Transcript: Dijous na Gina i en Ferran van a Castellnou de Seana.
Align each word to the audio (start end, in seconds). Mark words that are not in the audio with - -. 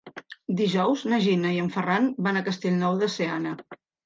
Dijous 0.61 1.03
na 1.11 1.19
Gina 1.25 1.51
i 1.57 1.59
en 1.65 1.67
Ferran 1.75 2.09
van 2.29 2.41
a 2.41 2.43
Castellnou 2.49 2.99
de 3.05 3.13
Seana. 3.19 3.55